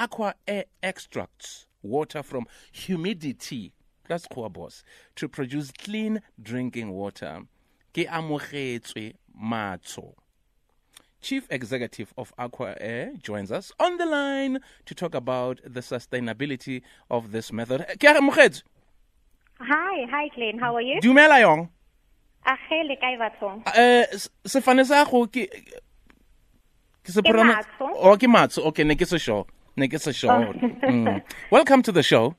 [0.00, 3.72] Aqua Air extracts water from humidity
[4.02, 4.82] plus boss
[5.14, 7.42] to produce clean drinking water.
[7.92, 10.14] Ke amogetswe matso.
[11.20, 16.80] Chief Executive of Aqua Air joins us on the line to talk about the sustainability
[17.10, 17.84] of this method.
[17.98, 18.62] Keamogetswe.
[19.60, 20.98] Hi, hi Glenn, how are you?
[21.02, 21.68] Dumela yong.
[22.46, 23.62] Age le kae bathong?
[23.76, 24.06] Eh
[24.46, 25.46] sefane sa go ke
[27.04, 27.66] ke se pronounce-.
[27.78, 28.64] Oh, ke Matsho.
[28.68, 29.44] Okay, ne ke se sure.
[29.76, 30.12] Ne ke se.
[30.12, 31.22] Mm.
[31.50, 32.34] Welcome to the show.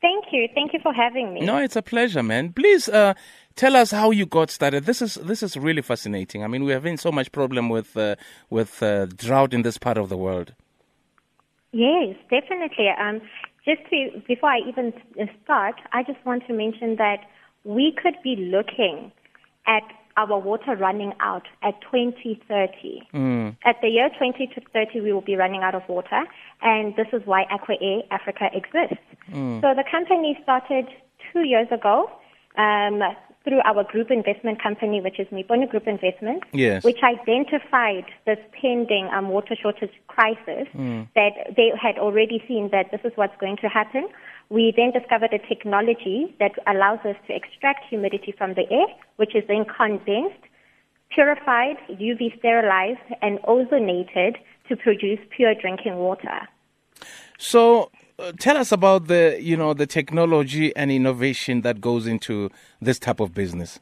[0.00, 1.40] Thank you, thank you for having me.
[1.40, 2.52] No, it's a pleasure, man.
[2.52, 3.14] Please uh,
[3.56, 4.84] tell us how you got started.
[4.84, 6.44] This is this is really fascinating.
[6.44, 8.16] I mean, we are having so much problem with uh,
[8.50, 10.52] with uh, drought in this part of the world.
[11.72, 12.88] Yes, definitely.
[12.98, 13.22] Um,
[13.64, 17.20] just to before I even uh, start, I just want to mention that
[17.64, 19.10] we could be looking
[19.66, 19.82] at
[20.16, 23.08] our water running out at 2030.
[23.64, 26.24] At the year 2030, we will be running out of water,
[26.62, 29.02] and this is why Aqua Air Africa exists.
[29.32, 30.86] So the company started
[31.32, 32.10] two years ago
[32.56, 33.02] um,
[33.44, 36.82] through our group investment company, which is Mipone Group Investments, Yes.
[36.84, 40.66] which identified this pending um, water shortage crisis
[41.14, 44.08] that they had already seen that this is what's going to happen.
[44.50, 49.34] We then discovered a technology that allows us to extract humidity from the air, which
[49.34, 50.42] is then condensed,
[51.10, 54.36] purified, UV sterilized, and ozonated
[54.68, 56.48] to produce pure drinking water.
[57.38, 62.50] So, uh, tell us about the you know the technology and innovation that goes into
[62.80, 63.80] this type of business.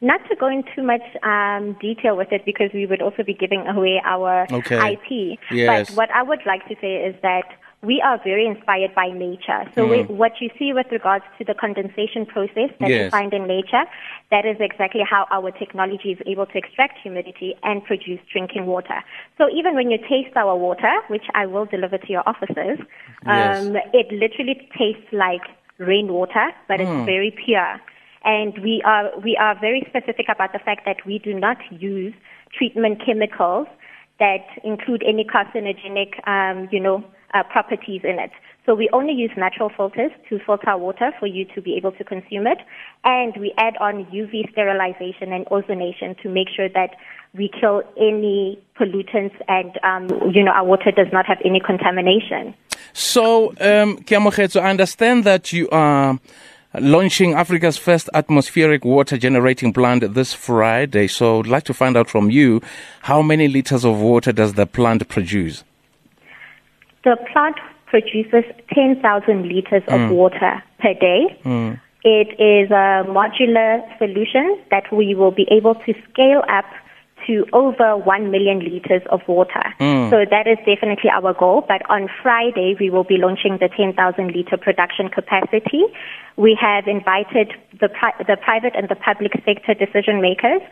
[0.00, 3.34] Not to go into too much um, detail with it because we would also be
[3.34, 4.92] giving away our Okay.
[4.92, 5.38] IP.
[5.50, 5.88] Yes.
[5.88, 7.46] But what I would like to say is that
[7.82, 9.62] we are very inspired by nature.
[9.76, 13.04] So we, what you see with regards to the condensation process that Yes.
[13.04, 13.84] you find in nature,
[14.32, 19.04] that is exactly how our technology is able to extract humidity and produce drinking water.
[19.36, 22.78] So even when you taste our water, which I will deliver to your offices,
[23.26, 23.62] Yes.
[23.62, 25.42] um, it literally tastes like
[25.78, 27.80] rainwater, but it's very pure.
[28.24, 32.12] And we are we are very specific about the fact that we do not use
[32.52, 33.68] treatment chemicals
[34.18, 38.30] that include any carcinogenic, um, you know, uh, properties in it.
[38.66, 42.04] So we only use natural filters to filter water for you to be able to
[42.04, 42.58] consume it,
[43.02, 46.90] and we add on UV sterilization and ozonation to make sure that
[47.34, 52.54] we kill any pollutants and um, you know our water does not have any contamination.
[52.92, 56.18] So, um, I understand that you are
[56.78, 61.06] launching Africa's first atmospheric water generating plant this Friday.
[61.06, 62.60] So, I'd like to find out from you
[63.02, 65.64] how many liters of water does the plant produce?
[67.04, 68.44] The plant produces
[68.74, 70.10] 10,000 liters of mm.
[70.10, 71.38] water per day.
[71.44, 71.80] Mm.
[72.04, 76.66] It is a modular solution that we will be able to scale up
[77.28, 79.62] to over 1 million liters of water.
[80.10, 81.64] So that is definitely our goal.
[81.68, 83.94] But on Friday, we will be launching the 10,000
[84.32, 85.84] liter production capacity.
[86.36, 90.62] We have invited the, pri- the private and the public sector decision makers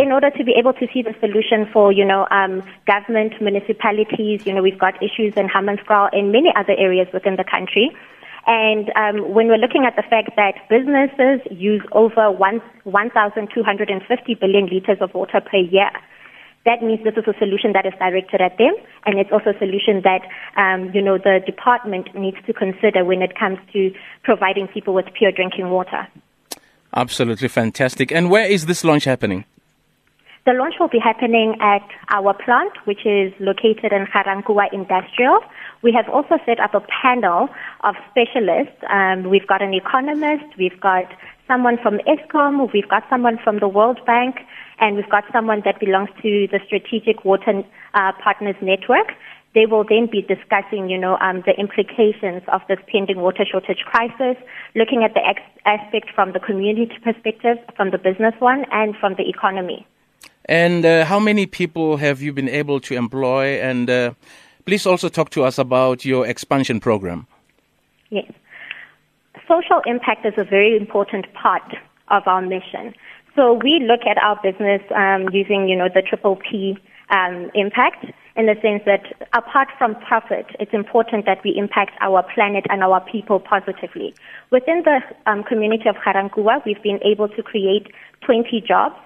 [0.00, 4.46] in order to be able to see the solution for, you know, um, government, municipalities.
[4.46, 7.94] You know, we've got issues in Hammanskraal and many other areas within the country.
[8.46, 14.66] And um, when we're looking at the fact that businesses use over one, 1,250 billion
[14.66, 15.90] liters of water per year,
[16.64, 18.74] that means this is a solution that is directed at them,
[19.04, 20.22] and it's also a solution that
[20.56, 23.92] um, you know the department needs to consider when it comes to
[24.24, 26.08] providing people with pure drinking water.
[26.94, 28.10] Absolutely fantastic.
[28.10, 29.44] And where is this launch happening?
[30.46, 35.40] The launch will be happening at our plant, which is located in Ga-Rankuwa Industrial.
[35.82, 37.48] We have also set up a panel
[37.82, 38.78] of specialists.
[38.88, 41.06] Um, we've got an economist, we've got
[41.48, 44.36] someone from Eskom, we've got someone from the World Bank,
[44.78, 47.64] and we've got someone that belongs to the Strategic Water
[47.94, 49.18] uh, Partners Network.
[49.52, 53.82] They will then be discussing, you know, um, the implications of this pending water shortage
[53.84, 54.36] crisis,
[54.76, 59.16] looking at the ex- aspect from the community perspective, from the business one, and from
[59.18, 59.84] the economy.
[60.46, 63.60] And uh, how many people have you been able to employ?
[63.60, 64.14] And uh,
[64.64, 67.26] please also talk to us about your expansion program.
[68.10, 68.30] Yes.
[69.48, 71.76] Social impact is a very important part
[72.08, 72.94] of our mission.
[73.34, 76.78] So we look at our business um, using, you know, the triple P
[77.10, 78.06] um, impact
[78.36, 82.82] in the sense that apart from profit, it's important that we impact our planet and
[82.82, 84.14] our people positively.
[84.50, 87.88] Within the um, community of Ga-Rankuwa, we've been able to create
[88.22, 88.96] 20 jobs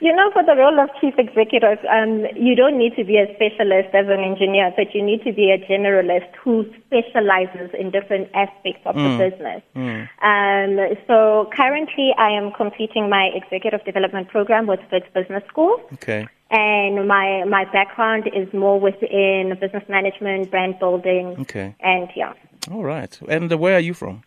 [0.00, 3.26] You know, for the role of chief executive, um, you don't need to be a
[3.34, 8.28] specialist as an engineer, but you need to be a generalist who specializes in different
[8.32, 9.18] aspects of mm.
[9.18, 9.62] the business.
[9.74, 10.08] Mm.
[10.22, 15.80] Um, so currently, I am completing my executive development program with Wits Business School.
[15.94, 16.28] Okay.
[16.50, 21.36] And my my background is more within business management, brand building.
[21.40, 21.74] Okay.
[21.80, 22.32] And yeah.
[22.70, 23.18] All right.
[23.28, 24.22] And where are you from?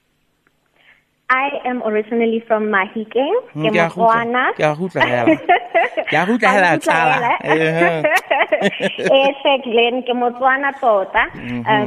[1.31, 4.51] I am originally from Mahikeng, ke Motswana.
[4.51, 5.35] Ke a gutla hela.
[6.11, 7.31] Ke a gutla hela tsala.
[8.61, 11.23] Eh, Glen, ke Motswana tota.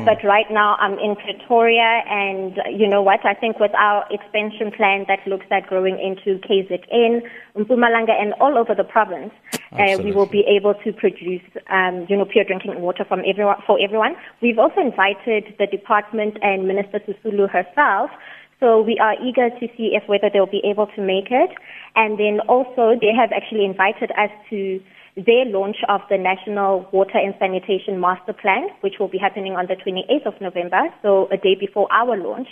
[0.08, 3.20] But right now I'm in Pretoria and you know what?
[3.26, 7.20] I think with our expansion plan that looks at growing into KZN,
[7.54, 9.32] Mpumalanga and all over the province,
[9.72, 13.56] uh, we will be able to produce, um, you know, pure drinking water from everyone,
[13.66, 14.16] for everyone.
[14.40, 18.10] We've also invited the department and Minister Sisulu herself
[18.60, 21.50] so we are eager to see if whether they'll be able to make it.
[21.96, 24.80] And then also they have actually invited us to
[25.16, 29.66] their launch of the National Water and Sanitation Master Plan, which will be happening on
[29.66, 32.48] the 28th of November, so a day before our launch,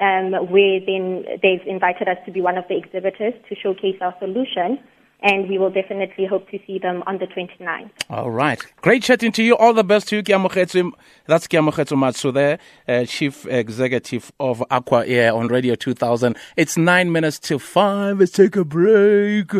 [0.00, 4.14] um, where then they've invited us to be one of the exhibitors to showcase our
[4.18, 4.78] solution
[5.26, 7.90] and we will definitely hope to see them on the 29th.
[8.08, 8.64] All right.
[8.80, 9.56] Great chatting to you.
[9.56, 10.92] All the best to you, Keamogetswe.
[11.26, 16.36] That's Keamogetswe Matsho there, uh, Chief Executive of Aqua Air on Radio 2000.
[16.56, 18.20] It's nine minutes till five.
[18.20, 19.50] Let's take a break.